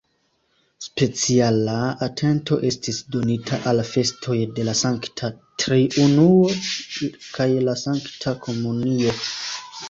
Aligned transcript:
Speciala 0.83 1.73
atento 2.05 2.57
estis 2.69 3.01
donita 3.15 3.59
al 3.73 3.81
festoj 3.89 4.39
de 4.55 4.65
la 4.71 4.75
Sankta 4.79 5.29
Triunuo 5.65 6.49
kaj 7.37 7.47
la 7.69 7.77
Sankta 7.85 8.35
Komunio. 8.49 9.15